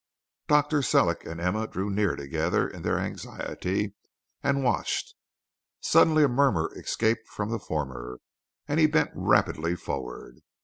Dr. 0.47 0.81
Sellick 0.81 1.27
and 1.27 1.39
Emma 1.39 1.67
drew 1.67 1.91
near 1.91 2.15
together 2.15 2.67
in 2.67 2.81
their 2.81 2.97
anxiety 2.97 3.93
and 4.41 4.63
watched. 4.63 5.13
Suddenly 5.79 6.23
a 6.23 6.27
murmur 6.27 6.73
escaped 6.75 7.27
from 7.27 7.51
the 7.51 7.59
former, 7.59 8.19
and 8.67 8.79
he 8.79 8.87
bent 8.87 9.11
rapidly 9.13 9.75
forward. 9.75 10.39